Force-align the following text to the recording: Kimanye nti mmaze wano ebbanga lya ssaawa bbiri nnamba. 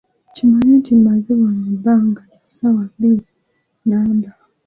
Kimanye 0.33 0.73
nti 0.81 0.93
mmaze 0.99 1.31
wano 1.41 1.63
ebbanga 1.73 2.21
lya 2.29 2.39
ssaawa 2.47 2.83
bbiri 2.91 3.25
nnamba. 3.85 4.29